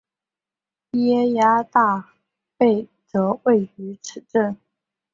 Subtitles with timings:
[0.93, 2.11] 耶涯大
[2.57, 2.65] 坝
[3.05, 4.57] 则位在此镇。